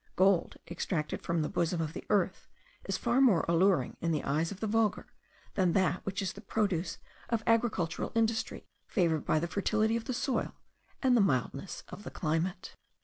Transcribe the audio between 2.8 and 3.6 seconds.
is far more